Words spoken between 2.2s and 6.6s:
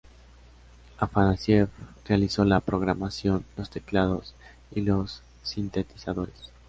la programación, los teclados y los sintetizadores.